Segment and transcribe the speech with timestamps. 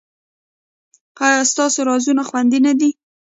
[1.25, 2.89] ایا ستاسو رازونه خوندي نه دي؟